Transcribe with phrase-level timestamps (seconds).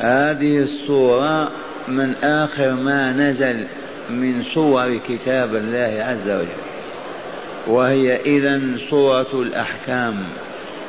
[0.00, 1.50] هذه الصورة
[1.88, 3.66] من آخر ما نزل
[4.10, 6.66] من صور كتاب الله عز وجل
[7.66, 10.16] وهي إذا صورة الأحكام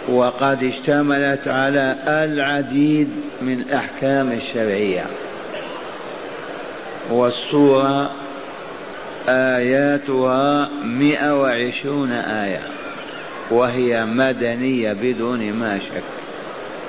[0.09, 3.09] وقد اشتملت على العديد
[3.41, 5.05] من الأحكام الشرعية.
[7.12, 8.12] والصورة
[9.30, 12.62] آياتها مئة وعشرون آية
[13.52, 16.04] وهي مدنية بدون ما شك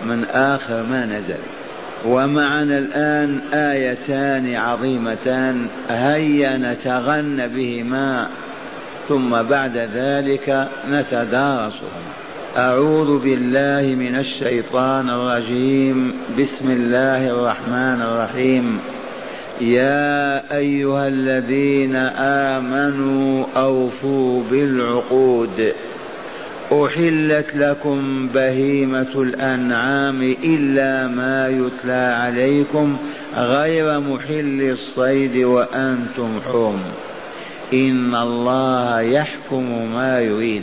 [0.07, 1.58] من آخر ما نزل.
[2.07, 8.29] ومعنا الآن آيتان عظيمتان هيا نتغنى بهما
[9.09, 12.09] ثم بعد ذلك نتدارسهما.
[12.57, 18.79] أعوذ بالله من الشيطان الرجيم بسم الله الرحمن الرحيم.
[19.61, 21.97] يا أيها الذين
[22.57, 25.73] آمنوا أوفوا بالعقود.
[26.73, 32.97] أحلت لكم بهيمة الأنعام إلا ما يتلى عليكم
[33.37, 36.81] غير محل الصيد وأنتم حرم
[37.73, 40.63] إن الله يحكم ما يريد.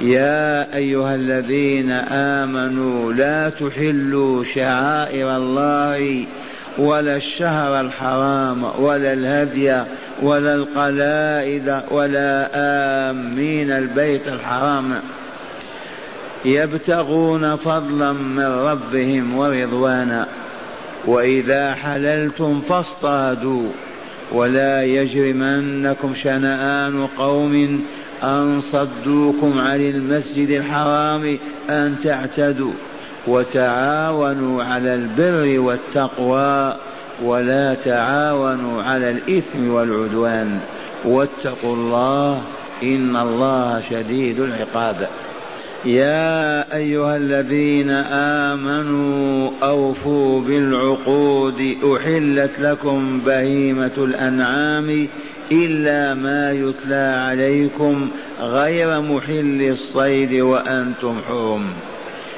[0.00, 1.90] يا أيها الذين
[2.40, 6.26] آمنوا لا تحلوا شعائر الله
[6.78, 9.82] ولا الشهر الحرام ولا الهدي
[10.22, 12.50] ولا القلائد ولا
[13.10, 15.00] آمين البيت الحرام.
[16.44, 20.26] يبتغون فضلا من ربهم ورضوانا.
[21.06, 23.68] وإذا حللتم فاصطادوا.
[24.32, 27.84] ولا يجرمنكم شنآن قوم
[28.22, 31.38] أن صدوكم عن المسجد الحرام
[31.70, 32.72] أن تعتدوا.
[33.28, 36.76] وتعاونوا على البر والتقوى
[37.22, 40.58] ولا تعاونوا على الإثم والعدوان.
[41.04, 42.42] واتقوا الله
[42.82, 45.08] إن الله شديد العقاب.
[45.84, 47.90] يا أيها الذين
[48.50, 51.76] آمنوا أوفوا بالعقود.
[51.84, 55.08] أحلت لكم بهيمة الأنعام
[55.52, 58.08] إلا ما يتلى عليكم
[58.40, 61.64] غير محل الصيد وأنتم حرم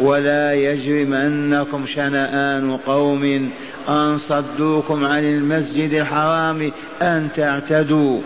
[0.00, 3.50] ولا يجرمنكم شنآن قوم
[3.88, 6.72] أن صدوكم عن المسجد الحرام
[7.02, 8.20] أن تعتدوا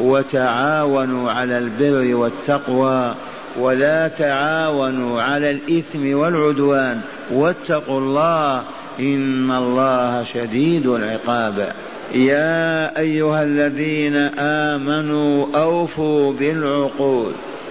[0.00, 3.14] وتعاونوا على البر والتقوى
[3.58, 7.00] ولا تعاونوا على الإثم والعدوان
[7.32, 8.64] واتقوا الله
[9.00, 11.72] إن الله شديد العقاب.
[12.14, 17.34] يا أيها الذين آمنوا أوفوا بالعقود.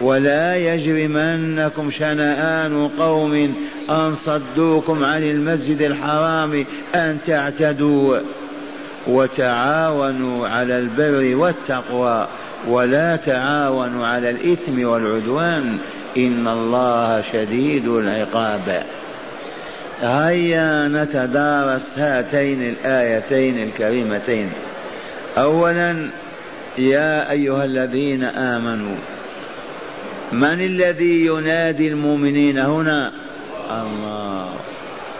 [0.00, 3.54] ولا يجرمنكم شنآن قوم
[3.90, 6.64] أن صدوكم عن المسجد الحرام
[6.94, 8.18] أن تعتدوا
[9.06, 12.28] وتعاونوا على البر والتقوى
[12.68, 15.78] ولا تعاونوا على الإثم والعدوان
[16.16, 18.82] إن الله شديد العقاب.
[20.02, 24.50] هيا نتدارس هاتين الآيتين الكريمتين.
[25.38, 26.10] أولا
[26.78, 28.96] يا أيها الذين آمنوا
[30.32, 33.12] من الذي ينادي المؤمنين هنا؟
[33.70, 34.48] الله.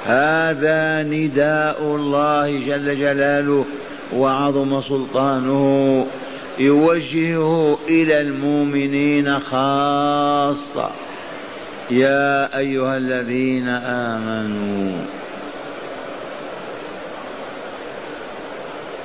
[0.06, 3.64] هذا نداء الله جل جلاله
[4.14, 6.06] وعظم سلطانه
[6.58, 10.90] يوجهه إلى المؤمنين خاصة.
[11.90, 15.02] يا أيها الذين آمنوا.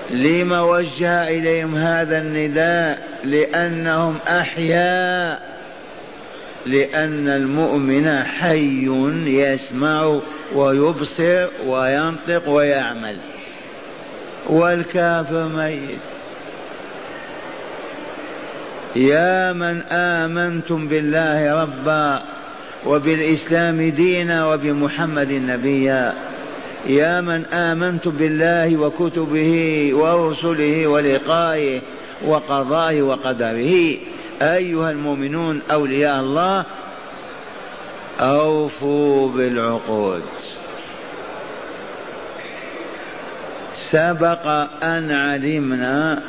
[0.10, 5.57] لم وجه إليهم هذا النداء؟ لأنهم أحياء.
[6.66, 8.88] لأن المؤمن حي
[9.28, 10.20] يسمع
[10.56, 13.16] ويبصر وينطق ويعمل.
[14.50, 16.00] والكافر ميت.
[18.96, 22.22] يا من آمنتم بالله ربا
[22.86, 26.14] وبالإسلام دينا وبمحمد نبيا.
[26.86, 31.82] يا من آمنتم بالله وكتبه ورسله ولقائه
[32.26, 33.98] وقضائه وقدره.
[34.42, 36.66] أيها المؤمنون أولياء الله
[38.20, 40.24] أوفوا بالعقود.
[43.92, 44.48] سبق
[44.84, 46.24] أن علمنا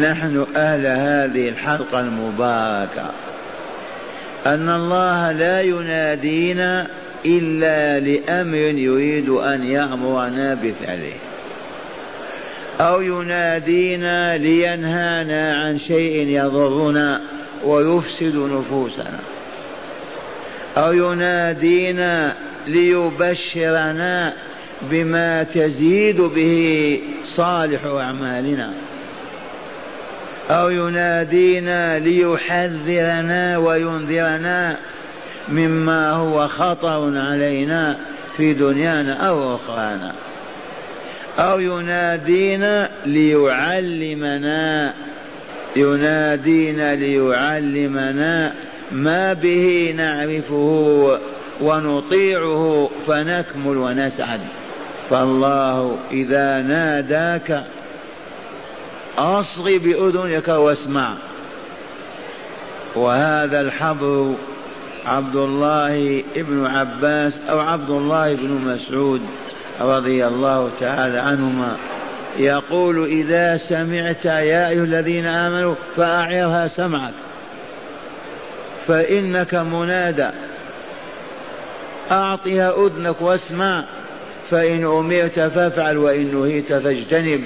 [0.00, 3.10] نحن أهل هذه الحلقة المباركة
[4.46, 6.88] أن الله لا ينادينا
[7.26, 11.12] إلا لأمر يريد أن يأمرنا بفعله.
[12.80, 17.20] أو ينادينا لينهانا عن شيء يضرنا
[17.64, 19.18] ويفسد نفوسنا.
[20.76, 22.34] أو ينادينا
[22.66, 24.32] ليبشرنا
[24.90, 28.72] بما تزيد به صالح أعمالنا.
[30.50, 34.76] أو ينادينا ليحذرنا وينذرنا
[35.48, 37.98] مما هو خطر علينا
[38.36, 40.12] في دنيانا أو أخرانا.
[41.38, 44.94] أو ينادينا ليعلمنا
[45.76, 48.54] ينادينا ليعلمنا
[48.92, 51.18] ما به نعرفه
[51.60, 54.40] ونطيعه فنكمل ونسعد.
[55.10, 57.64] فالله إذا ناداك
[59.18, 61.16] أصغي بأذنك واسمع.
[62.94, 64.34] وهذا الحبر
[65.06, 69.22] عبد الله بن عباس أو عبد الله بن مسعود.
[69.80, 71.76] رضي الله تعالى عنهما.
[72.38, 77.14] يقول إذا سمعت يا أيها الذين آمنوا فأعرها سمعك.
[78.86, 80.30] فإنك منادى.
[82.10, 83.84] أعطها أذنك واسمع.
[84.50, 87.44] فإن أمرت فافعل وإن نهيت فاجتنب.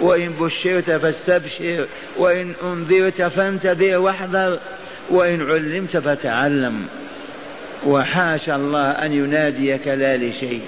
[0.00, 1.86] وإن بشرت فاستبشر.
[2.16, 4.58] وإن أنذرت فانتذر واحذر.
[5.10, 6.86] وإن علمت فتعلم.
[7.86, 10.62] وحاشا الله أن يناديك لا لشيء.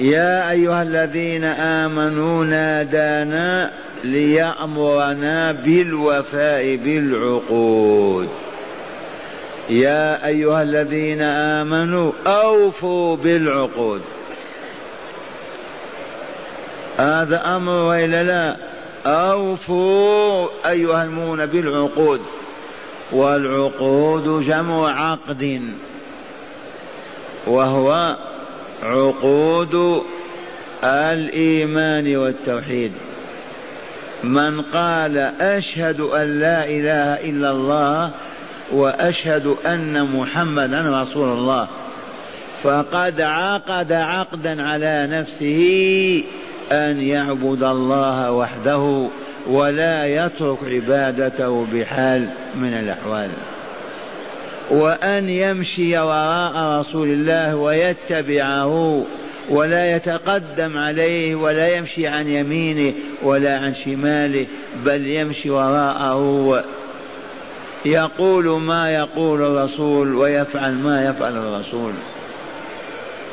[0.00, 3.72] يا أيها الذين آمنوا نادانا
[4.04, 8.28] ليأمرنا بالوفاء بالعقود.
[9.70, 14.00] يا أيها الذين آمنوا أوفوا بالعقود.
[16.98, 18.56] هذا أمر وإلا لا؟
[19.06, 22.20] أوفوا أيها المؤمنون بالعقود.
[23.12, 25.62] والعقود جمع عقد
[27.46, 28.16] وهو
[28.82, 30.02] عقود
[30.84, 32.92] الإيمان والتوحيد.
[34.24, 38.10] من قال أشهد أن لا إله إلا الله
[38.72, 41.68] وأشهد أن محمدا رسول الله
[42.62, 46.24] فقد عقد عقدا على نفسه
[46.72, 49.08] أن يعبد الله وحده
[49.46, 53.30] ولا يترك عبادته بحال من الأحوال.
[54.70, 59.04] وأن يمشي وراء رسول الله ويتبعه
[59.48, 64.46] ولا يتقدم عليه ولا يمشي عن يمينه ولا عن شماله
[64.84, 66.64] بل يمشي وراءه.
[67.84, 71.92] يقول ما يقول الرسول ويفعل ما يفعل الرسول.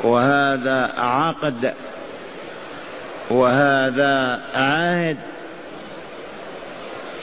[0.04, 1.74] وهذا عقد
[3.30, 5.16] وهذا عهد.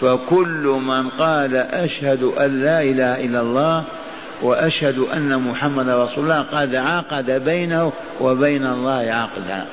[0.02, 3.84] فكل من قال أشهد أن لا إله إلا الله
[4.42, 9.66] وأشهد أن محمد رسول الله قد عقد بينه وبين الله عقدا.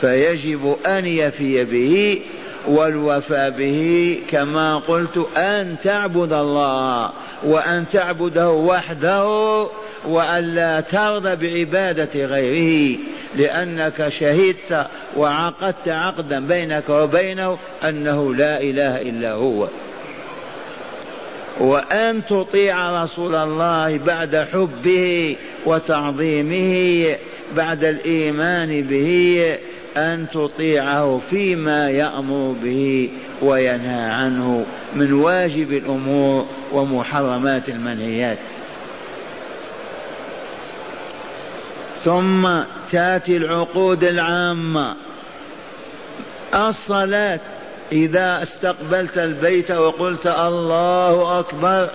[0.00, 2.20] فيجب أن يفي به
[2.68, 7.10] والوفاء به كما قلت أن تعبد الله
[7.44, 9.26] وأن تعبده وحده
[10.08, 12.98] وألا ترضى بعبادة غيره
[13.34, 19.68] لأنك شهدت وعقدت عقدا بينك وبينه أنه لا إله إلا هو.
[21.60, 25.36] وأن تطيع رسول الله بعد حبه
[25.66, 27.16] وتعظيمه
[27.56, 29.58] بعد الإيمان به
[29.96, 33.10] أن تطيعه فيما يأمر به
[33.42, 38.38] وينهى عنه من واجب الأمور ومحرمات المنهيات.
[42.04, 42.48] ثم
[42.92, 44.96] تأتي العقود العامة.
[46.54, 47.40] الصلاة
[47.92, 51.90] إذا استقبلت البيت وقلت الله أكبر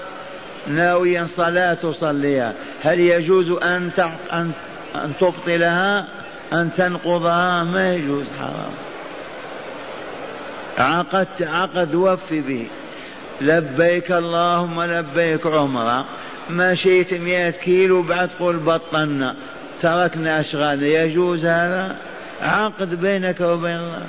[0.67, 2.53] ناويا صلاة تصليها.
[2.83, 3.89] هل يجوز أن
[4.33, 4.51] ان
[4.95, 6.07] أن تبطلها؟
[6.53, 8.73] أن تنقضها؟ ما يجوز حرام.
[10.77, 12.67] عقدت عقد وفي به.
[13.41, 16.05] لبيك اللهم لبيك عمره
[16.49, 19.35] مشيت مئة كيلو بعد قل بطلنا.
[19.81, 20.87] تركنا أشغالنا.
[20.87, 21.95] يجوز هذا؟
[22.41, 24.05] عقد بينك وبين الله.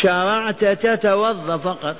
[0.00, 1.96] شرعت تتوضأ فقط.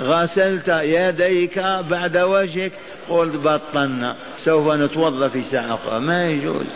[0.00, 1.58] غسلت يديك
[1.90, 2.72] بعد وجهك.
[3.08, 6.00] قلت بطلنا سوف نتوضأ في ساعة أخرى.
[6.00, 6.66] ما يجوز.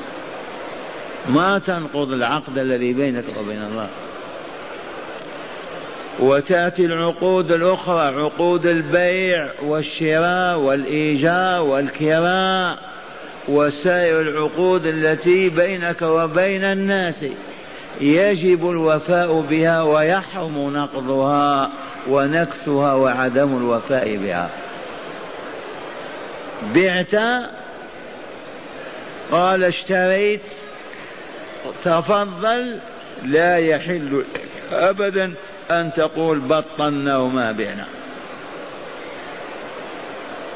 [1.29, 3.89] ما تنقض العقد الذي بينك وبين الله.
[6.21, 12.79] وتأتي العقود الأخرى عقود البيع والشراء والايجار والكراء.
[13.49, 17.25] وسائر العقود التي بينك وبين الناس.
[18.01, 21.71] يجب الوفاء بها ويحرم نقضها
[22.09, 24.51] ونكثها وعدم الوفاء بها.
[26.75, 27.15] بعت
[29.33, 30.41] قال اشتريت
[31.85, 32.79] تفضل
[33.23, 34.25] لا يحل
[34.73, 35.35] ابدا
[35.71, 37.87] أن تقول بطلنا وما بعنا.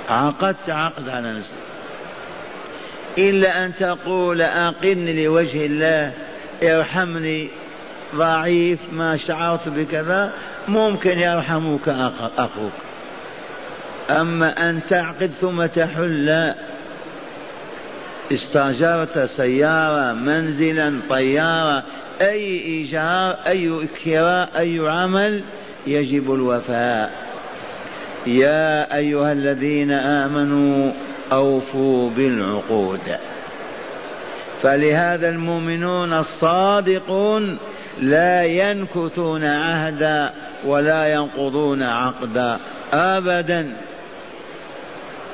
[0.09, 1.53] عقدت عقد على نفسك
[3.19, 6.13] إلا أن تقول أقن لوجه الله
[6.63, 7.49] ارحمني
[8.15, 10.33] ضعيف ما شعرت بكذا
[10.69, 11.89] ممكن يرحمك
[12.39, 12.73] أخوك.
[14.11, 16.55] أما أن تعقد ثم تحل
[18.33, 21.85] استأجرت سيارة منزلا طيارة
[22.21, 25.43] أي إيجار أي كراء أي عمل
[25.87, 27.13] يجب الوفاء.
[28.27, 30.93] يا أيها الذين آمنوا
[31.33, 33.19] أوفوا بالعقود.
[34.63, 37.59] فلهذا المؤمنون الصادقون
[38.01, 40.33] لا ينكثون عهدا
[40.67, 42.59] ولا ينقضون عقدا
[42.93, 43.77] أبدا.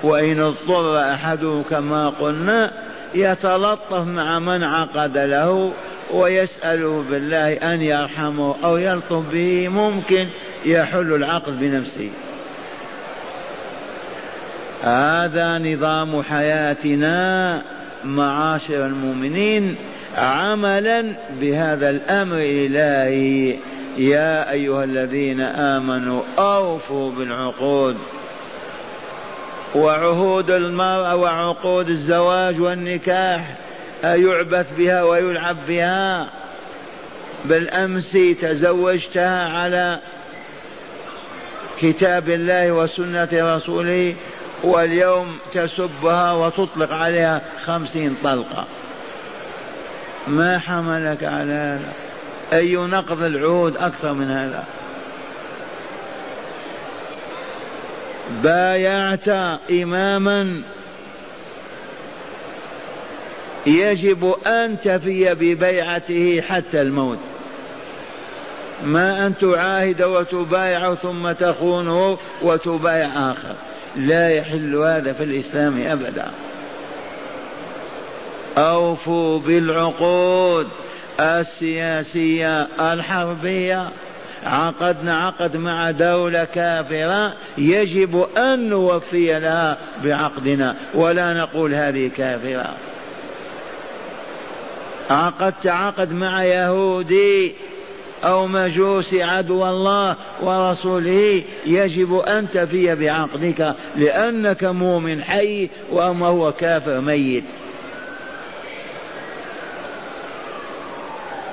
[0.03, 2.73] وإن اضطر أحد كما قلنا
[3.15, 5.73] يتلطف مع من عقد له
[6.11, 10.29] ويسأله بالله أن يرحمه أو يلطف به ممكن
[10.65, 12.11] يحل العقد بنفسه.
[14.83, 17.63] هذا نظام حياتنا.
[18.05, 19.77] معاشر المؤمنين
[20.17, 21.05] عملا
[21.41, 23.57] بهذا الأمر الإلهي.
[23.99, 27.97] يا أيها الذين آمنوا أوفوا بالعقود.
[29.75, 33.57] وعهود المرأة وعقود الزواج والنكاح
[34.05, 36.31] أيعبث بها ويلعب بها؟
[37.45, 40.01] بالأمس تزوجتها على
[41.81, 44.15] كتاب الله وسنة رسوله.
[44.65, 48.67] واليوم تسبها وتطلق عليها خمسين طلقة.
[50.27, 51.93] ما حملك على هذا.
[52.53, 54.65] أي نقض العهود أكثر من هذا.
[58.43, 59.29] بايعت
[59.71, 60.63] إماما.
[63.67, 67.19] يجب أن تفي ببيعته حتى الموت.
[68.83, 73.55] ما أن تعاهد وتبايع ثم تخونه وتبايع آخر.
[73.97, 76.31] لا يحل هذا في الإسلام أبدا.
[78.59, 80.69] أوفوا بالعقود
[81.21, 83.89] السياسية الحربية.
[84.47, 92.77] عقدنا عقد مع دولة كافرة يجب أن نوفي لها بعقدنا ولا نقول هذه كافرة.
[95.11, 97.55] عقدت عقد مع يهودي
[98.25, 107.01] أو مجوس عدو الله ورسوله يجب أن تفي بعقدك لأنك مؤمن حي وأما هو كافر
[107.01, 107.45] ميت.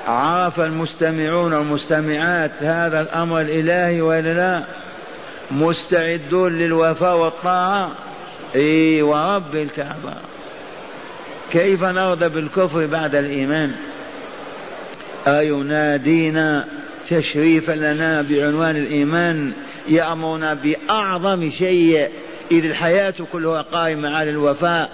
[0.06, 4.64] عرف المستمعون والمستمعات هذا الأمر الإلهي وإلا لا؟
[5.50, 7.90] مستعدون للوفاء والطاعة؟
[8.54, 10.14] إي ورب الكعبة.
[11.52, 13.72] كيف نرضى بالكفر بعد الإيمان؟
[15.26, 16.64] أينادينا
[17.08, 19.52] تشريفا لنا بعنوان الإيمان
[19.88, 22.08] يأمرنا بأعظم شيء
[22.50, 24.90] إذ الحياة كلها قائمة على الوفاء.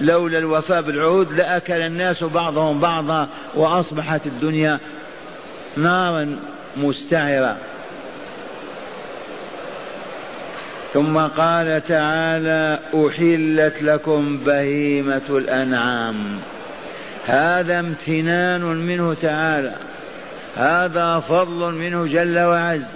[0.00, 4.78] لولا الوفاء بالعهود لأكل الناس بعضهم بعضا وأصبحت الدنيا
[5.76, 6.36] نارا
[6.76, 7.56] مستعرة
[10.94, 16.38] ثم قال تعالى أحلت لكم بهيمة الأنعام.
[17.26, 19.74] هذا امتنان منه تعالى.
[20.56, 22.86] هذا فضل منه جل وعز.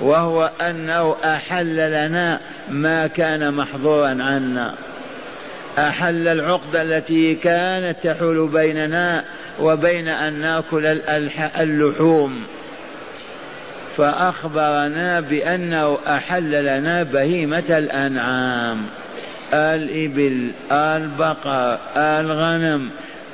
[0.00, 4.74] وهو أنه أحل لنا ما كان محظورا عنا.
[5.78, 9.24] أحل العقده التي كانت تحول بيننا
[9.60, 10.86] وبين أن نأكل
[11.60, 12.42] اللحوم.
[13.96, 18.86] فأخبرنا بأنه أحل لنا بهيمة الأنعام.
[19.52, 22.90] الإبل البقر الغنم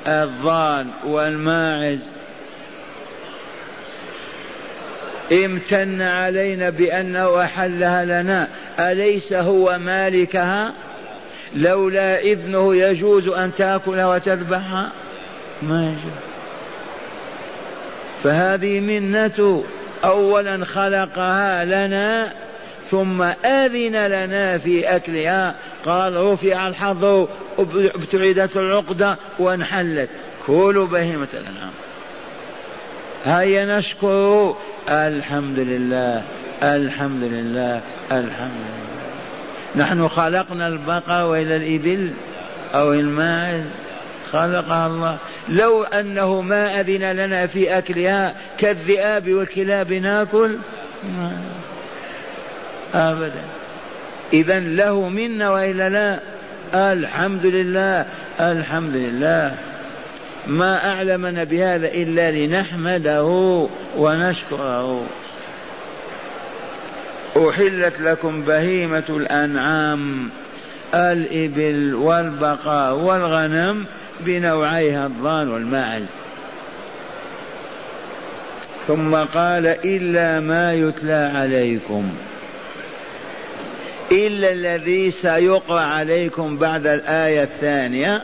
[0.06, 2.00] الضان والماعز.
[5.32, 8.48] امتن علينا بأنه أحلها لنا.
[8.78, 10.72] أليس هو مالكها؟
[11.56, 14.92] لولا إذنه يجوز أن تأكلها وتذبحها
[15.62, 16.20] ما يجوز.
[18.24, 19.64] فهذه منته
[20.04, 22.32] اولا خلقها لنا
[22.90, 25.54] ثم أذن لنا في أكلها.
[25.84, 27.28] قال رفع الحظر
[27.58, 30.08] ابتعدت العقدة وانحلت.
[30.46, 31.72] كلوا بهيمة الأنعام.
[33.24, 34.56] هيا نشكر.
[34.88, 36.24] الحمد لله
[36.62, 37.80] الحمد لله
[38.12, 39.84] الحمد لله.
[39.84, 42.10] نحن خلقنا البقر وإلى الإبل
[42.74, 43.64] أو الماعز.
[44.32, 45.16] خلقها الله.
[45.48, 50.56] لو أنه ما أذن لنا في أكلها كالذئاب والكلاب ناكل.
[52.94, 53.44] أبدا.
[54.32, 56.20] إذا له منا وإلا لا.
[56.74, 58.06] الحمد لله
[58.40, 59.54] الحمد لله
[60.46, 65.06] ما أعلمنا بهذا إلا لنحمده ونشكره.
[67.36, 70.30] أحلت لكم بهيمة الأنعام
[70.94, 73.86] الإبل والبقر والغنم
[74.20, 76.06] بنوعيها الضان والماعز.
[78.88, 82.12] ثم قال إلا ما يتلى عليكم.
[84.12, 88.22] إلا الذي سيقرأ عليكم بعد الآية الثانية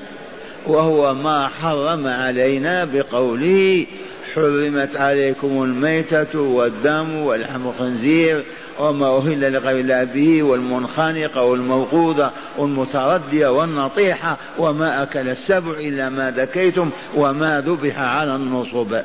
[0.66, 3.86] وهو ما حرم علينا بقوله
[4.34, 8.44] حرمت عليكم الميتة والدم ولحم الخنزير
[8.78, 16.90] وما أهل لغير الله به والمنخنقة والموقوذة والمتردية والنطيحة وما أكل السبع إلا ما ذكيتم
[17.14, 18.96] وما ذبح على النصب.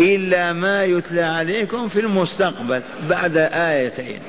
[0.00, 4.20] إلا ما يتلى عليكم في المستقبل بعد آيتين.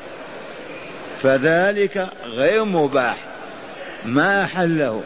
[1.24, 3.18] فذلك غير مباح.
[4.06, 5.04] ما حله.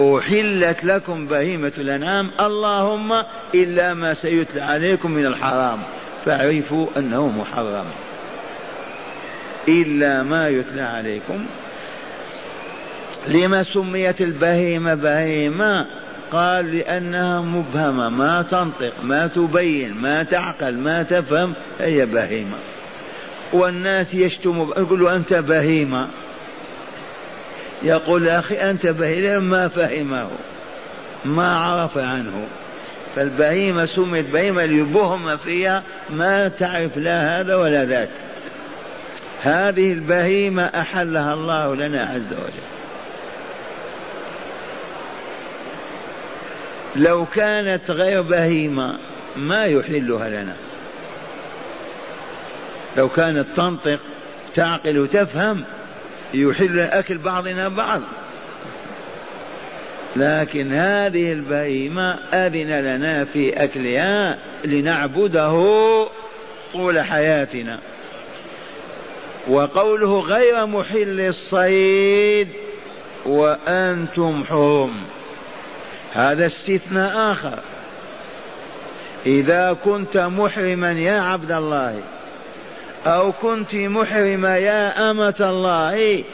[0.00, 2.30] أحلت لكم بهيمة الأنعام.
[2.40, 3.22] اللهم
[3.54, 5.78] إلا ما سيتلى عليكم من الحرام.
[6.24, 7.86] فاعرفوا أنه محرم.
[9.68, 11.46] إلا ما يتلى عليكم.
[13.28, 15.86] لما سميت البهيمة بهيمة؟
[16.32, 18.08] قال لأنها مبهمة.
[18.08, 21.54] ما تنطق ما تبين ما تعقل ما تفهم.
[21.80, 22.56] هي بهيمة.
[23.52, 26.08] والناس يشتم يقول أنت بهيمة.
[27.82, 30.30] يقول أخي أنت بهيمة ما فهمه
[31.24, 32.48] ما عرف عنه.
[33.16, 38.10] فالبهيمة سميت بهيمة ليبهم فيها ما تعرف لا هذا ولا ذاك.
[39.42, 42.62] هذه البهيمة أحلها الله لنا عز وجل.
[46.96, 48.98] لو كانت غير بهيمة
[49.36, 50.56] ما يحلها لنا.
[52.96, 53.98] لو كانت تنطق
[54.54, 55.64] تعقل وتفهم
[56.34, 58.00] يحل أكل بعضنا بعض.
[60.16, 66.06] لكن هذه البهيمة أذن لنا في أكلها لنعبده
[66.72, 67.78] طول حياتنا.
[69.48, 72.48] وقوله غير محل الصيد
[73.26, 74.94] وأنتم حرم
[76.12, 77.58] هذا استثناء آخر.
[79.26, 82.00] إذا كنت محرما يا عبد الله
[83.06, 86.24] أو كنت محرمة يا أمة الله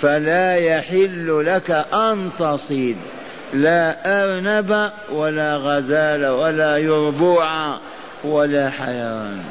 [0.00, 2.96] فلا يحل لك أن تصيد.
[3.52, 7.78] لا أرنب ولا غزال ولا يربوع
[8.24, 9.42] ولا حيوان.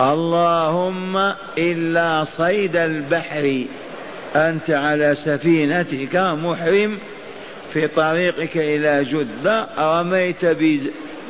[0.00, 3.64] اللهم إلا صيد البحر.
[4.36, 6.98] أنت على سفينتك محرم
[7.72, 9.66] في طريقك إلى جدة.
[9.78, 10.44] رميت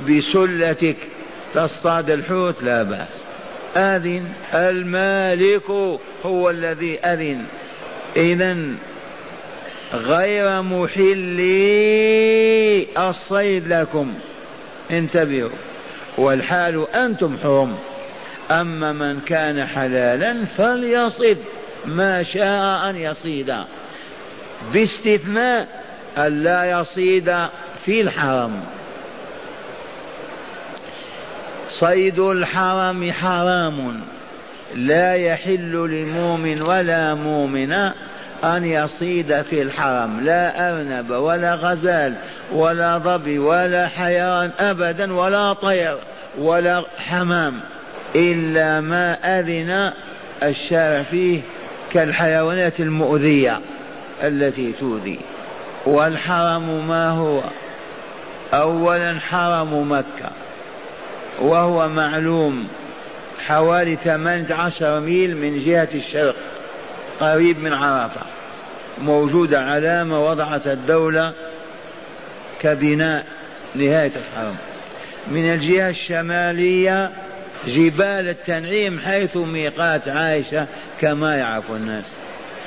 [0.08, 0.96] بسلتك.
[1.54, 3.33] تصطاد الحوت؟ لا بأس.
[3.76, 4.28] آذن.
[4.54, 5.70] المالك
[6.26, 7.44] هو الذي أذن.
[8.16, 8.56] إذا
[9.92, 11.66] غير محلي
[12.98, 14.14] الصيد لكم.
[14.90, 15.50] انتبهوا.
[16.18, 17.78] والحال أنتم حرم.
[18.50, 21.38] أما من كان حلالا فليصد.
[21.86, 23.54] ما شاء أن يصيد.
[24.72, 25.84] باستثناء
[26.18, 27.36] أن لا يصيد
[27.84, 28.60] في الحرم.
[31.78, 34.00] صيد الحرم حرام.
[34.74, 37.94] لا يحل لمؤمن ولا مؤمنة
[38.44, 40.20] أن يصيد في الحرم.
[40.20, 42.14] لا أرنب ولا غزال
[42.52, 45.96] ولا ظبي ولا حيوان أبدا ولا طير
[46.38, 47.60] ولا حمام
[48.16, 49.92] إلا ما أذن
[50.42, 51.40] الشارع فيه
[51.92, 53.60] كالحيوانات المؤذية
[54.22, 55.20] التي تؤذي.
[55.86, 57.42] والحرم ما هو؟
[58.54, 60.30] أولا حرم مكة.
[61.40, 62.68] وهو معلوم
[63.46, 66.36] حوالي ثمانية عشر ميل من جهة الشرق
[67.20, 68.20] قريب من عرفة
[69.02, 71.32] موجودة علامة وضعت الدولة
[72.60, 73.26] كبناء
[73.74, 74.56] نهاية الحرم
[75.28, 77.10] من الجهة الشمالية
[77.66, 80.66] جبال التنعيم حيث ميقات عائشة
[81.00, 82.04] كما يعرف الناس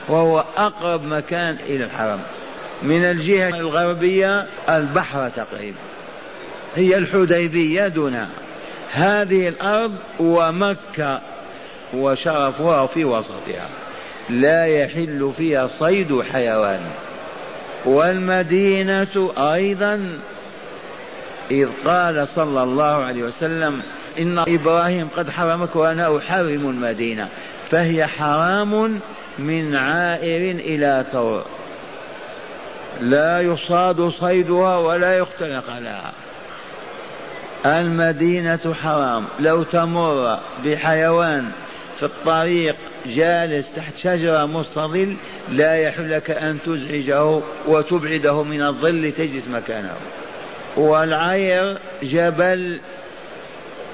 [0.07, 2.19] وهو أقرب مكان إلى الحرم.
[2.83, 5.77] من الجهة الغربية البحر تقريبا
[6.75, 8.27] هي الحديبية دونها.
[8.91, 11.21] هذه الأرض ومكة
[11.93, 13.69] وشرفها في وسطها.
[14.29, 16.81] لا يحل فيها صيد حيوان.
[17.85, 20.19] والمدينة أيضا
[21.51, 23.81] إذ قال صلى الله عليه وسلم
[24.19, 27.29] إن إبراهيم قد حرمك وأنا أحرم المدينة.
[27.71, 28.99] فهي حرام
[29.39, 31.45] من عائر إلى ثور.
[32.99, 36.11] لا يصاد صيدها ولا يختلق لها.
[37.65, 39.25] المدينة حرام.
[39.39, 41.51] لو تمر بحيوان
[41.97, 45.15] في الطريق جالس تحت شجرة مستظل
[45.51, 49.93] لا يحل لك أن تزعجه وتبعده من الظل تجلس مكانه.
[50.77, 52.79] والعير جبل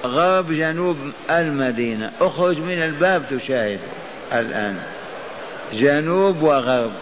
[0.04, 0.96] غرب جنوب
[1.30, 2.12] المدينة.
[2.20, 3.80] اخرج من الباب تشاهد
[4.32, 4.76] الآن.
[5.72, 6.92] جنوب وغرب.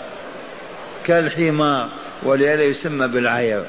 [1.07, 1.88] كالحمار
[2.22, 3.64] ولهذا يسمى بالعير.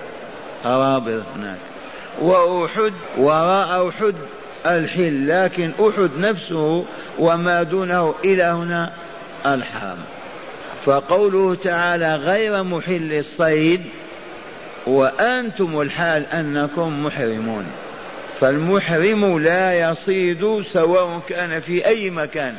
[0.65, 1.72] رابط هناك.
[2.21, 4.15] وأحد وراء أحد
[4.65, 6.85] الحل لكن أحد نفسه
[7.19, 8.93] وما دونه إلى هنا
[9.45, 9.97] الحرم
[10.85, 13.81] فقوله تعالى غير محل الصيد
[14.87, 17.65] وأنتم الحال أنكم محرمون.
[18.39, 22.55] فالمحرم لا يصيد سواء كان في أي مكان.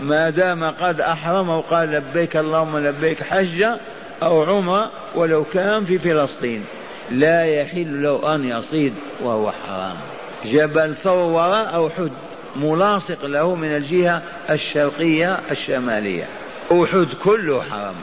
[0.00, 3.76] ما دام قد أحرم وقال لبيك اللهم لبيك حجة
[4.22, 6.64] أو عمرة ولو كان في فلسطين.
[7.12, 9.96] لا يحل له أن يصيد وهو حرام.
[10.44, 12.10] جبل ثور وراء أحد
[12.56, 16.28] ملاصق له من الجهة الشرقية الشمالية.
[16.72, 17.94] أحد كله حرام.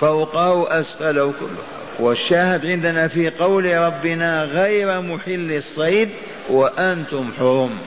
[0.00, 2.06] فوقه أسفله كله حرام.
[2.06, 6.08] والشاهد عندنا في قول ربنا غير محل الصيد
[6.50, 7.78] وأنتم حرم.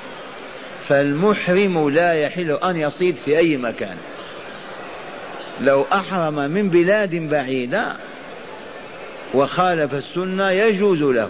[0.88, 3.98] فالمحرم لا يحل أن يصيد في أي مكان.
[5.62, 7.96] لو أحرم من بلاد بعيدة
[9.34, 11.30] وخالف السنة يجوز له.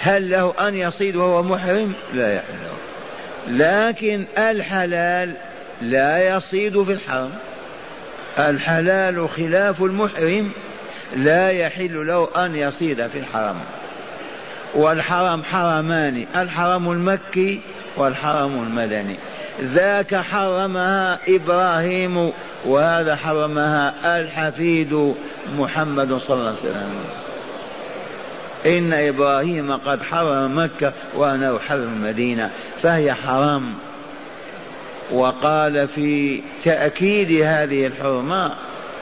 [0.00, 2.70] هل له أن يصيد وهو محرم؟ لا يحل
[3.48, 5.34] لكن الحلال
[5.82, 7.30] لا يصيد في الحرم.
[8.38, 10.50] الحلال خلاف المحرم
[11.16, 13.56] لا يحل له أن يصيد في الحرم.
[14.74, 17.60] والحرم حرمان الحرم المكي
[17.96, 19.16] والحرم المدني.
[19.62, 22.32] ذاك حرمها إبراهيم
[22.64, 25.14] وهذا حرمها الحفيد
[25.58, 27.04] محمد صلى الله عليه وسلم.
[28.66, 32.50] إن إبراهيم قد حرم مكة وأنا أحرم المدينة
[32.82, 33.74] فهي حرام.
[35.12, 38.52] وقال في تأكيد هذه الحرمة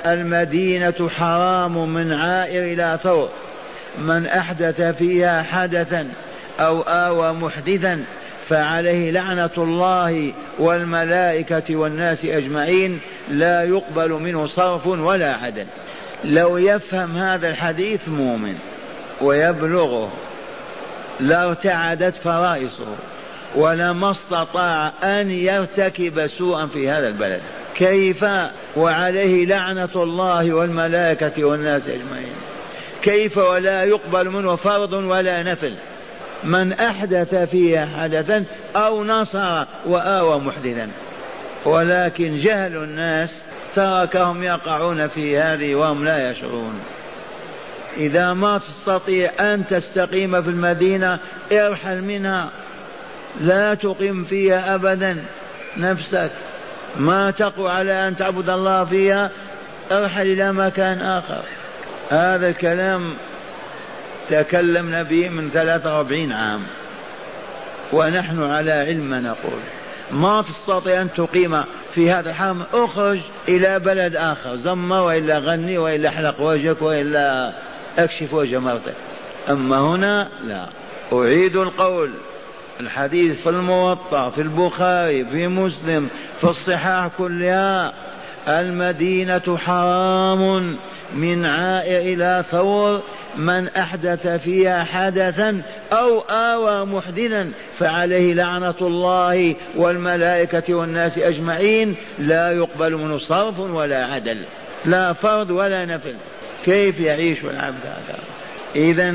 [0.07, 3.29] المدينة حرام من عائر إلى ثور.
[3.99, 6.09] من أحدث فيها حدثا
[6.61, 8.05] أو آوى محدثا
[8.49, 15.67] فعليه لعنة الله والملائكة والناس أجمعين لا يقبل منه صرف ولا عدل.
[16.25, 18.55] لو يفهم هذا الحديث مؤمن
[19.21, 20.13] ويبلغه
[21.21, 22.97] لارتعدت فرائصه
[23.57, 27.41] ولما استطاع أن يرتكب سوءا في هذا البلد.
[27.75, 28.25] كيف؟
[28.77, 32.35] وعليه لعنة الله والملائكة والناس أجمعين.
[33.03, 35.77] كيف؟ ولا يقبل منه فرض ولا نفل.
[36.45, 38.45] من أحدث فيها حدثا
[38.77, 40.91] أو نصر وآوى محدثا.
[41.65, 43.43] ولكن جهل الناس
[43.75, 46.81] تركهم يقعون في هذه وهم لا يشعرون.
[47.97, 51.19] إذا ما تستطيع أن تستقيم في المدينة
[51.53, 52.51] ارحل منها.
[53.41, 55.17] لا تقم فيها أبدا.
[55.77, 56.31] نفسك
[56.97, 59.31] ما تقوى على أن تعبد الله فيها
[59.93, 61.43] ارحل إلى مكان آخر.
[62.11, 63.17] هذا الكلام
[64.31, 66.67] تكلمنا به من 43 عام.
[67.93, 69.61] ونحن على علم ما نقول.
[70.11, 71.63] ما تستطيع أن تقيم
[71.95, 74.57] في هذا الحرم اخرج إلى بلد آخر.
[74.57, 77.53] زمر وإلا غني وإلا احلق وجهك وإلا
[77.99, 78.95] اكشف وجه مرتك
[79.51, 80.67] أما هنا لا.
[81.13, 82.11] أعيد القول.
[82.81, 86.09] الحديث في الموطأ في البخاري في مسلم
[86.41, 87.93] في الصحاح كلها.
[88.49, 90.77] المدينة حرام
[91.15, 93.03] من عائر إلى ثور
[93.37, 95.63] من أحدث فيها حدثا
[95.93, 101.97] أو آوى محدثا فعليه لعنة الله والملائكة والناس أجمعين.
[102.19, 104.45] لا يقبل منه صرف ولا عدل
[104.85, 106.15] لا فرض ولا نفل.
[106.65, 108.19] كيف يعيش العبد هذا؟
[108.77, 109.15] إذا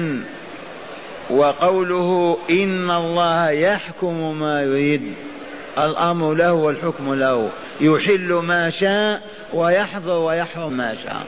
[1.29, 5.13] وقوله إن الله يحكم ما يريد
[5.77, 7.49] الأمر له والحكم له.
[7.81, 9.21] يحل ما شاء
[9.53, 11.23] ويحظر ويحرم ما شاء.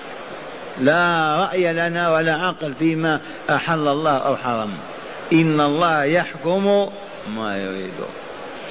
[0.82, 4.72] لا رأي لنا ولا عقل فيما أحل الله أو حرم.
[5.34, 6.90] إن الله يحكم
[7.36, 8.08] ما يريده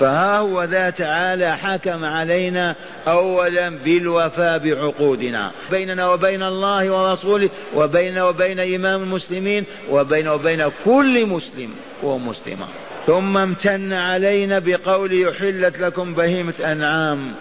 [0.01, 5.51] فها هو ذا تعالى حكم علينا اولا بالوفاء بعقودنا.
[5.71, 11.71] بيننا وبين الله ورسوله وبيننا وبين إمام المسلمين وبيننا وبين كل مسلم
[12.03, 12.67] ومسلمة.
[13.07, 17.35] ثم امتن علينا بقول يحلت لكم بهيمة أنعام.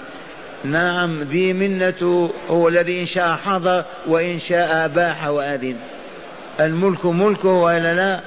[0.63, 5.76] نعم ذي منة هو الذي إن شاء حضر وإن شاء أباح وأذن.
[6.60, 8.19] الملك ملكه وإلا لا؟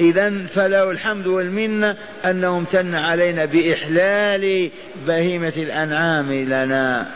[0.00, 4.70] إذا فله الحمد والمنة أنه امتن علينا بإحلال
[5.06, 7.06] بهيمة الأنعام لنا.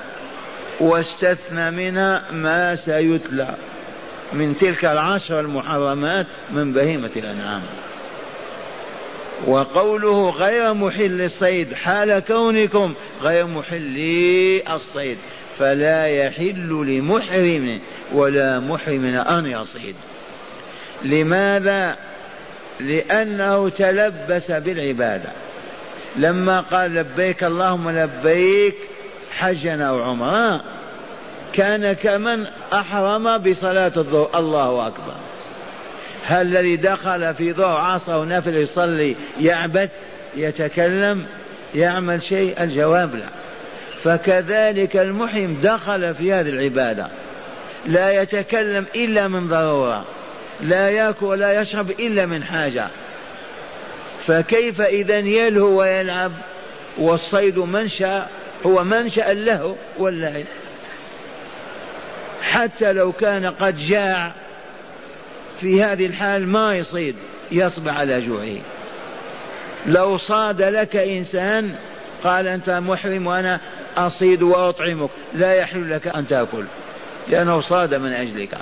[0.80, 3.54] واستثنى منها ما سيتلى
[4.32, 7.62] من تلك العشر المحرمات من بهيمة الأنعام.
[9.46, 15.18] وقوله غير محل الصيد حال كونكم غير محلي الصيد
[15.58, 17.80] فلا يحل لمحرم
[18.12, 19.94] ولا محرم أن يصيد.
[21.04, 21.96] لماذا؟
[22.80, 25.30] لأنه تلبس بالعبادة.
[26.16, 28.76] لما قال لبيك اللهم لبيك
[29.30, 30.60] حجا أو عمرا
[31.52, 34.30] كان كمن أحرم بصلاة الظهر.
[34.34, 35.14] الله أكبر.
[36.28, 39.90] هل الذي دخل في ظهر عصر ونفل يصلي يعبث
[40.36, 41.26] يتكلم
[41.74, 43.28] يعمل شيء الجواب لا.
[44.04, 47.08] فكذلك المحرم دخل في هذه العبادة.
[47.86, 50.04] لا يتكلم إلا من ضرورة.
[50.60, 52.88] لا ياكل ولا يشرب إلا من حاجة.
[54.26, 56.32] فكيف إذا يلهو ويلعب؟
[56.98, 58.26] والصيد منشأ
[58.66, 60.44] هو منشأ له واللعب
[62.42, 64.32] حتى لو كان قد جاع
[65.60, 67.14] في هذه الحال ما يصيد
[67.52, 68.56] يصبر على جوعه.
[69.86, 71.74] لو صاد لك إنسان
[72.24, 73.60] قال أنت محرم وأنا
[73.96, 76.64] أصيد وأطعمك لا يحل لك أن تأكل
[77.28, 78.58] لأنه صاد من أجلك.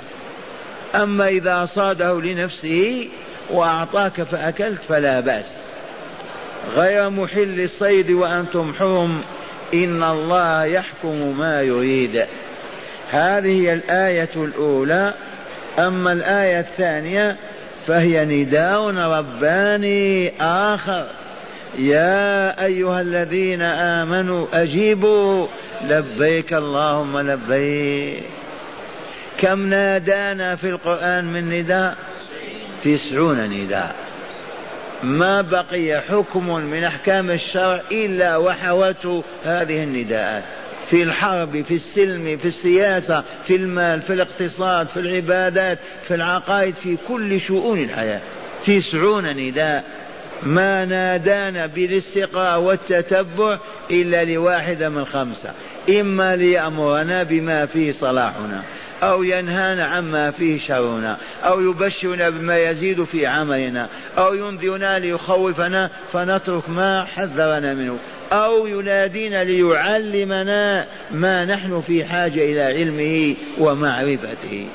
[0.95, 3.07] أما إذا صاده لنفسه
[3.49, 5.45] وأعطاك فأكلت فلا بأس.
[6.75, 9.21] غير محل الصيد وأنتم حرم
[9.73, 12.25] إن الله يحكم ما يريد.
[13.11, 15.13] هذه هي الآية الأولى.
[15.79, 17.35] أما الآية الثانية
[17.87, 21.07] فهي نداء رباني آخر.
[21.79, 25.47] يا أيها الذين آمنوا أجيبوا
[25.81, 28.23] لبيك اللهم لبيك.
[29.37, 31.95] كم نادانا في القرآن من نداء؟
[32.83, 33.95] تسعون نداء.
[35.03, 40.43] ما بقي حكم من أحكام الشرع إلا وحوته هذه النداءات.
[40.89, 46.97] في الحرب في السلم في السياسة في المال في الاقتصاد في العبادات في العقائد في
[47.07, 48.21] كل شؤون الحياة.
[48.65, 49.83] تسعون نداء.
[50.43, 53.57] ما نادانا بالاستقراء والتتبع
[53.91, 55.51] إلا لواحدة من خمسة.
[55.89, 58.63] إما ليأمرنا بما فيه صلاحنا.
[59.03, 66.69] أو ينهانا عما فيه شرنا أو يبشرنا بما يزيد في عملنا أو ينذرنا ليخوفنا فنترك
[66.69, 67.97] ما حذرنا منه
[68.31, 74.67] أو ينادينا ليعلمنا ما نحن في حاجة إلى علمه ومعرفته.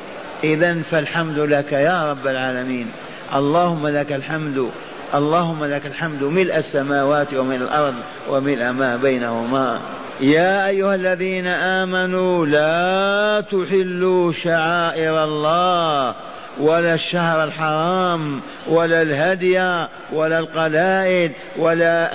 [0.45, 2.87] إذا فالحمد لك يا رب العالمين.
[3.35, 4.71] اللهم لك الحمد
[5.15, 7.95] اللهم لك الحمد ملء السماوات وملء الأرض
[8.29, 9.81] وملء ما بينهما.
[10.23, 16.15] يا أيها الذين آمنوا لا تحلوا شعائر الله
[16.61, 22.09] ولا الشهر الحرام ولا الهدي ولا القلائد ولا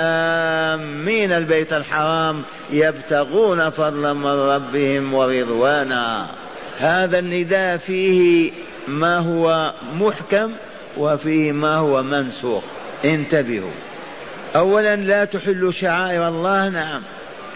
[0.73, 6.25] آمين البيت الحرام يبتغون فضلا من ربهم ورضوانا.
[6.79, 8.51] هذا النداء فيه
[8.87, 10.51] ما هو محكم
[10.97, 12.63] وفيه ما هو منسوخ.
[13.05, 13.71] انتبهوا.
[14.55, 17.01] اولا لا تحلوا شعائر الله نعم.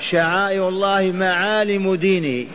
[0.09, 2.47] شعائر الله معالم دينه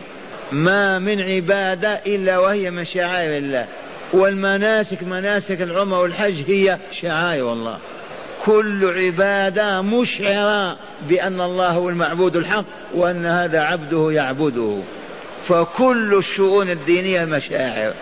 [0.51, 3.67] ما من عبادة إلا وهي من شعائر الله.
[4.13, 7.77] والمناسك مناسك العمر والحج هي شعائر الله.
[8.45, 10.77] كل عبادة مشعرة
[11.09, 14.81] بأن الله هو المعبود الحق وأن هذا عبده يعبده.
[15.47, 17.93] فكل الشؤون الدينية مشاعر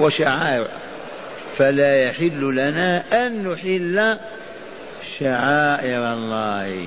[0.00, 0.68] وشعائر.
[1.56, 4.18] فلا يحل لنا أن نحل
[5.18, 6.86] شعائر الله.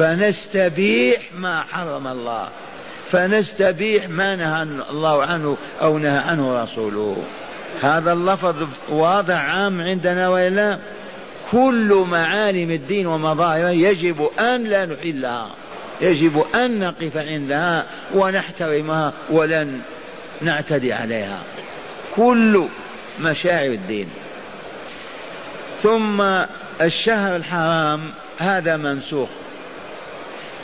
[0.00, 2.48] فنستبيح ما حرم الله.
[3.06, 7.22] فنستبيح ما نهى الله عنه أو نهى عنه رسوله.
[7.82, 10.78] هذا اللفظ واضح عام عندنا وإلا
[11.50, 15.50] كل معالم الدين ومظاهره يجب أن لا نحلها
[16.00, 19.80] يجب أن نقف عندها ونحترمها ولن
[20.42, 21.38] نعتدي عليها.
[22.16, 22.66] كل
[23.20, 24.08] مشاعر الدين.
[25.82, 26.20] ثم
[26.80, 29.28] الشهر الحرام هذا منسوخ.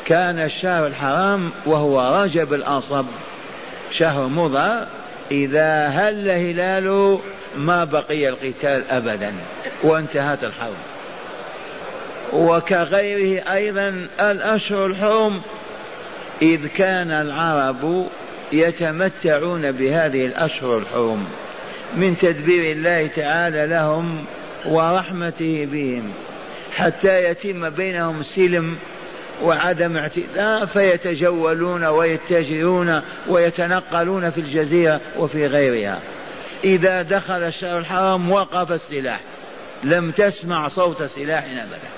[0.07, 3.07] كان الشهر الحرام وهو رجب الأصب.
[3.91, 4.87] شهر مضى
[5.31, 7.21] إذا هل هلاله
[7.57, 9.33] ما بقي القتال أبدا
[9.83, 10.77] وانتهت الحرب.
[12.33, 15.41] وكغيره أيضا الأشهر الحرم
[16.43, 18.07] إذ كان العرب
[18.53, 21.27] يتمتعون بهذه الأشهر الحرم.
[21.97, 24.25] من تدبير الله تعالى لهم
[24.67, 26.13] ورحمته بهم
[26.77, 28.77] حتى يتم بينهم سلم
[29.43, 36.01] وعدم اعتداء فيتجولون ويتجرون ويتنقلون في الجزيرة وفي غيرها.
[36.65, 39.21] إذا دخل الشهر الحرام وقف السلاح.
[39.85, 41.89] لم تسمع صوت سلاح أبدا.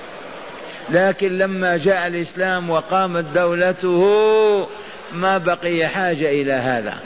[0.90, 4.68] لكن لما جاء الإسلام وقامت دولته
[5.12, 6.98] ما بقي حاجة إلى هذا.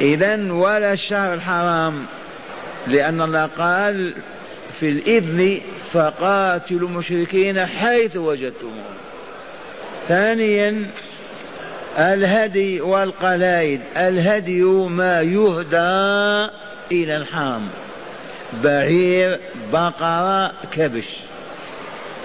[0.00, 2.06] إذا ولا الشهر الحرام.
[2.86, 4.14] لأن الله قال
[4.80, 5.60] في الإذن
[5.92, 9.07] فقاتلوا المشركين حيث وجدتموهم.
[10.08, 10.86] ثانيا
[11.98, 13.80] الهدي والقلائد.
[13.96, 16.52] الهدي ما يهدى
[16.92, 17.68] إلى الحرم.
[18.64, 19.40] بعير
[19.72, 21.04] بقرة كبش.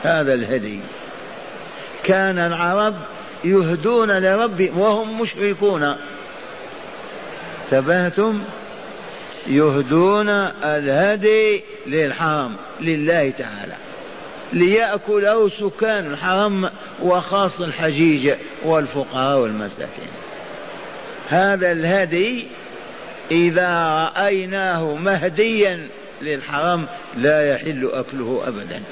[0.03, 0.79] هذا الهدي.
[2.03, 2.95] كان العرب
[3.43, 5.95] يهدون لربهم وهم مشركون.
[7.71, 8.43] تبهتم
[9.47, 10.29] يهدون
[10.63, 13.75] الهدي للحرم لله تعالى.
[14.53, 16.69] ليأكله سكان الحرم
[17.01, 18.33] وخاص الحجيج
[18.65, 20.09] والفقراء والمساكين.
[21.29, 22.47] هذا الهدي
[23.31, 25.87] إذا رأيناه مهديا
[26.21, 26.87] للحرم
[27.17, 28.83] لا يحل أكله أبدا.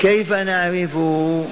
[0.00, 1.46] كيف نعرفه؟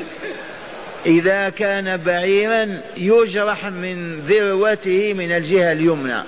[1.07, 6.23] إذا كان بعيرا يجرح من ذروته من الجهة اليمنى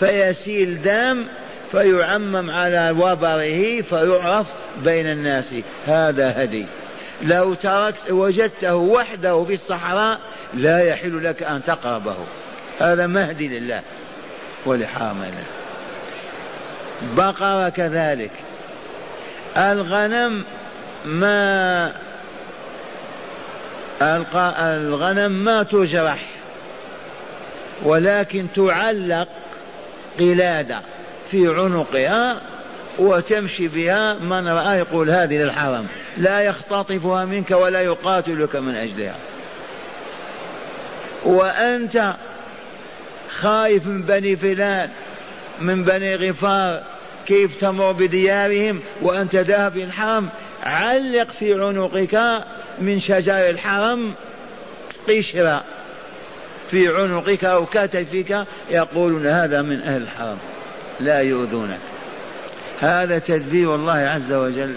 [0.00, 1.24] فيسيل دم
[1.72, 4.46] فيعمم على وبره فيعرف
[4.84, 5.54] بين الناس.
[5.86, 6.66] هذا هدي.
[7.22, 10.20] لو تركت وجدته وحده في الصحراء
[10.54, 12.16] لا يحل لك أن تقربه.
[12.80, 13.82] هذا مهدي لله
[14.66, 15.44] ولحرام الله
[17.16, 18.30] بقرة كذلك.
[19.56, 20.44] الغنم
[21.04, 21.92] ما
[24.60, 26.18] الغنم ما تجرح
[27.82, 29.28] ولكن تعلق
[30.18, 30.80] قلادة.
[31.30, 32.40] في عنقها
[32.98, 35.86] وتمشي بها من رأى يقول هذه للحرم
[36.16, 39.16] لا يختطفها منك ولا يقاتلك من أجلها.
[41.24, 42.14] وأنت
[43.28, 44.90] خايف من بني فلان
[45.60, 46.82] من بني غفار
[47.26, 50.28] كيف تمر بديارهم وأنت ذاهب الحرم.
[50.62, 52.44] علق في عنقك
[52.78, 54.14] من شجر الحرم
[55.08, 55.64] قشرة
[56.70, 60.38] في عنقك أو كتفك يقولون هذا من أهل الحرم.
[61.00, 61.80] لا يؤذونك.
[62.80, 64.74] هذا تدبير الله عز وجل.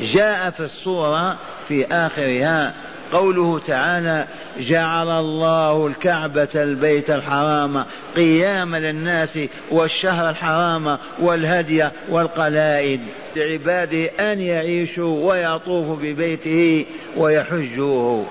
[0.00, 2.74] جاء في الصورة في آخرها
[3.12, 4.26] قوله تعالى
[4.58, 7.84] جعل الله الكعبة البيت الحرام
[8.16, 9.38] قياما للناس
[9.70, 13.00] والشهر الحرام والهدي والقلائد
[13.36, 18.26] لعباده أن يعيشوا ويطوفوا ببيته ويحجوه.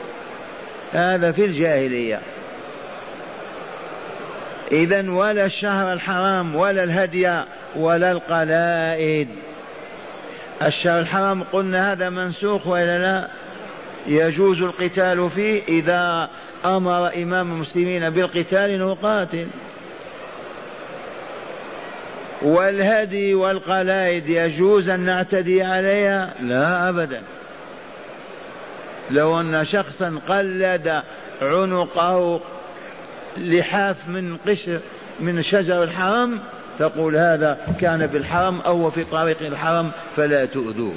[0.91, 2.19] هذا في الجاهلية.
[4.71, 7.43] إذا ولا الشهر الحرام ولا الهدي
[7.75, 9.27] ولا القلائد.
[10.61, 13.27] الشهر الحرام قلنا هذا منسوخ وإلا لا؟
[14.07, 16.29] يجوز القتال فيه إذا
[16.65, 19.47] أمر إمام المسلمين بالقتال نقاتل
[22.41, 27.21] والهدي والقلائد يجوز أن نعتدي عليها؟ لا أبدا.
[29.11, 31.01] لو أن شخصا قلد
[31.41, 32.41] عنقه
[33.37, 34.79] لحاف من قشر
[35.19, 36.39] من شجر الحرم
[36.79, 40.95] تقول هذا كان بالحرم أو في طريق الحرم فلا تؤذوه.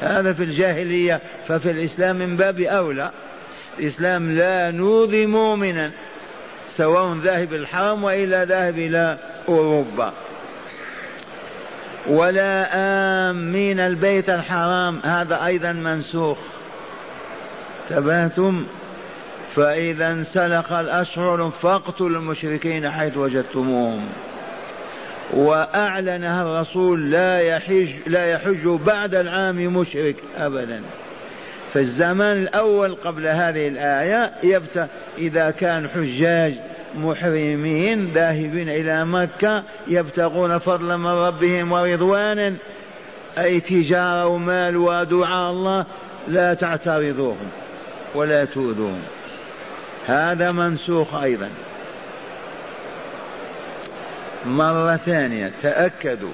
[0.00, 3.10] هذا في الجاهلية ففي الإسلام من باب أولى.
[3.78, 5.90] الإسلام لا نوذي مؤمنا
[6.76, 9.18] سواء ذاهب الحرم وإلا ذاهب إلى
[9.48, 10.12] أوروبا.
[12.06, 12.68] ولا
[13.30, 16.38] آمين البيت الحرام هذا أيضا منسوخ.
[17.90, 18.66] تبهتم؟
[19.58, 24.08] فإذا انسلخ الأشهر فاقتلوا المشركين حيث وجدتموهم.
[25.34, 30.82] وأعلنها الرسول لا يحج لا يحج بعد العام مشرك أبدا.
[31.72, 36.54] في الزمان الأول قبل هذه الآية يبت إذا كان حجاج
[36.96, 42.54] محرمين ذاهبين إلى مكة يبتغون فضلا من ربهم ورضوانا.
[43.38, 45.86] أي تجارة ومال ودعاء الله
[46.28, 47.48] لا تعترضوهم
[48.14, 49.02] ولا تؤذوهم.
[50.08, 51.50] هذا منسوخ أيضا.
[54.46, 56.32] مرة ثانية تأكدوا.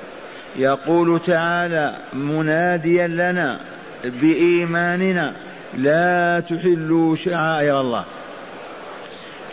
[0.56, 3.60] يقول تعالى مناديا لنا
[4.04, 5.34] بإيماننا
[5.76, 8.04] لا تحلوا شعائر الله.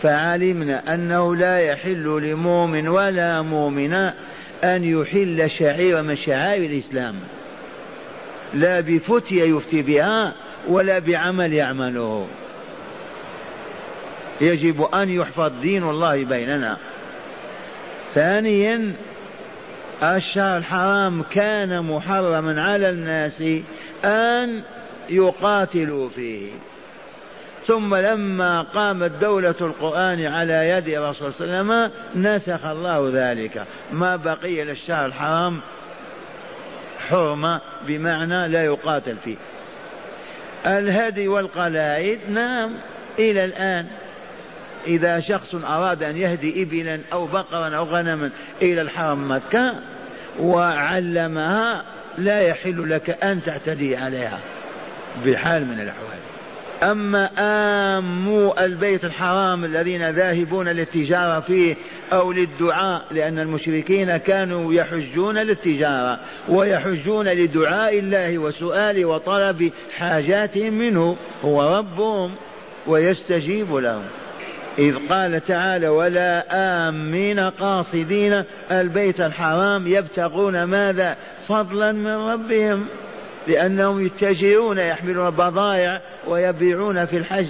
[0.02, 4.14] فعلمنا أنه لا يحل لمؤمن ولا مؤمنة
[4.64, 7.14] أن يحل شعير من شعائر الإسلام.
[8.54, 10.34] لا بفتية يفتي بها
[10.68, 12.26] ولا بعمل يعمله.
[14.42, 16.76] يجب أن يحفظ دين الله بيننا.
[18.14, 18.92] ثانيا
[20.02, 23.42] الشهر الحرام كان محرما على الناس
[24.04, 24.62] أن
[25.10, 26.50] يقاتلوا فيه.
[27.66, 31.90] ثم لما قامت دولة القرآن على يد الرسول صلى الله عليه وسلم
[32.24, 33.64] نسخ الله ذلك.
[33.92, 35.60] ما بقي للشهر الحرام
[37.08, 39.36] حرمة بمعنى لا يقاتل فيه.
[40.66, 42.70] الهدي والقلائد نعم
[43.18, 43.86] إلى الآن.
[44.86, 48.30] إذا شخص أراد أن يهدي إبلا أو بقرا أو غنما
[48.62, 49.74] إلى الحرم مكة
[50.40, 51.82] وعلمها
[52.18, 54.38] لا يحل لك أن تعتدي عليها
[55.24, 56.18] بحال من الأحوال.
[56.82, 57.30] أما
[57.98, 61.76] آموا البيت الحرام الذين ذاهبون للتجارة فيه
[62.12, 71.78] أو للدعاء لأن المشركين كانوا يحجون للتجارة ويحجون لدعاء الله وسؤال وطلب حاجاتهم منه هو
[71.78, 72.34] ربهم
[72.86, 74.02] ويستجيب لهم.
[74.78, 76.44] إذ قال تعالى ولا
[76.88, 81.16] آمين قاصدين البيت الحرام يبتغون ماذا؟
[81.48, 82.86] فضلا من ربهم
[83.46, 87.48] لأنهم يتجرون يحملون بضائع ويبيعون في الحج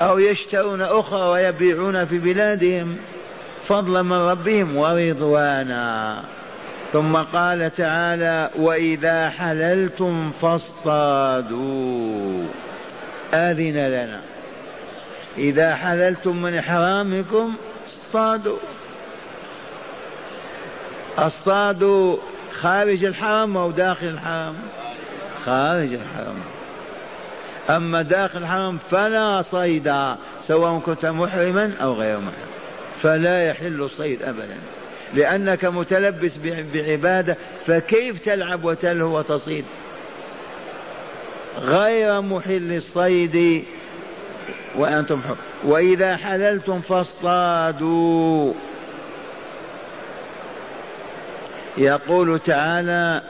[0.00, 2.96] أو يشترون أخرى ويبيعون في بلادهم.
[3.66, 6.22] فضلا من ربهم ورضوانا.
[6.92, 11.58] ثم قال تعالى وإذا حللتم فاصطادوا.
[13.34, 14.20] آذن لنا.
[15.38, 17.54] إذا حللتم من إحرامكم
[17.86, 18.58] اصطادوا.
[21.18, 22.16] اصطادوا
[22.60, 24.56] خارج الحرم أو داخل الحرم؟
[25.44, 26.40] خارج الحرم.
[27.70, 29.94] أما داخل الحرم فلا صيد
[30.46, 32.48] سواء كنت محرما أو غير محرم.
[33.02, 34.56] فلا يحل الصيد أبدا.
[35.14, 36.36] لأنك متلبس
[36.74, 39.64] بعبادة فكيف تلعب وتلهو وتصيد؟
[41.58, 43.64] غير محل الصيد
[44.76, 45.36] وأنتم حر.
[45.64, 48.52] وإذا حللتم فاصطادوا.
[51.78, 53.22] يقول تعالى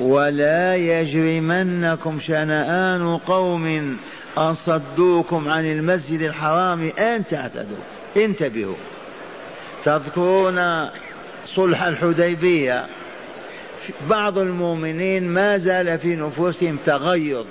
[0.00, 3.96] ولا يجرمنكم شنآن قوم
[4.38, 7.84] أن صدوكم عن المسجد الحرام أن تعتدوا.
[8.16, 8.74] انتبهوا.
[9.84, 10.88] تذكرون
[11.46, 12.86] صلح الحديبية؟
[14.08, 17.46] بعض المؤمنين ما زال في نفوسهم تغيظ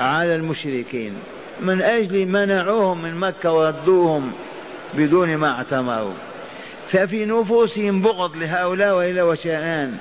[0.00, 1.12] على المشركين.
[1.60, 4.32] من أجل منعوهم من مكة وردوهم
[4.94, 6.14] بدون ما اعتمروا.
[6.92, 9.94] ففي نفوسهم بغض لهؤلاء وإلى وشأن.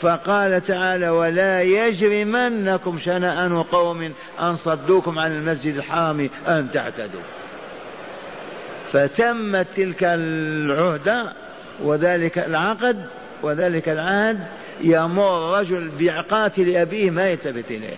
[0.00, 7.20] فقال تعالى ولا يجرمنكم شنآن قوم أن صدوكم عن المسجد الحرام أن تعتدوا.
[8.92, 11.32] فتمت تلك العهدة
[11.82, 13.06] وذلك العقد
[13.42, 14.38] وذلك العهد
[14.80, 17.96] يمر رجل بقاتل أبيه ما يلتفت إليه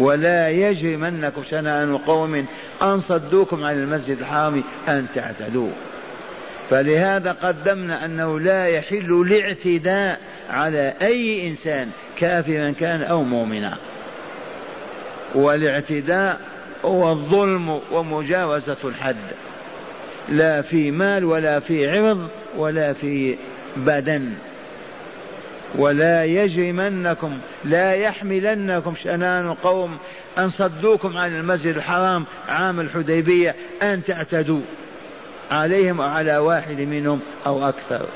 [0.00, 2.46] ولا يجرمنكم شنآن قوم
[2.82, 5.70] أن صدوكم عن المسجد الحرام أن تعتدوا.
[6.70, 10.20] فلهذا قدمنا أنه لا يحل الاعتداء
[10.50, 11.88] على أي إنسان
[12.18, 13.76] كافرا كان أو مؤمنا.
[15.34, 16.40] والاعتداء
[16.84, 19.16] هو الظلم ومجاوزة الحد.
[20.28, 23.36] لا في مال ولا في عرض ولا في
[23.76, 24.30] بدن.
[25.78, 29.98] ولا يجرمنكم لا يحملنكم شنان قوم
[30.38, 34.60] أن صدوكم عن المسجد الحرام عام الحديبية أن تعتدوا
[35.50, 38.06] عليهم أو على واحد منهم أو أكثر.